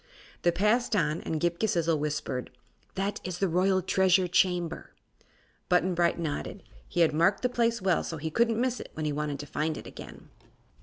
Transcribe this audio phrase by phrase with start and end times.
[0.41, 2.49] They passed on, and Ghip Ghisizzle whispered:
[2.95, 4.93] "That is the Royal Treasure Chamber."
[5.69, 6.63] Button Bright nodded.
[6.87, 9.45] He had marked the place well, so he couldn't miss it when he wanted to
[9.45, 10.29] find it again.